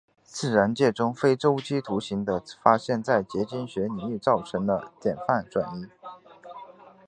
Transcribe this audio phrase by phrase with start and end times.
[0.23, 5.85] 自然界中非周期图形的发现在结晶学领域造成了典范转移。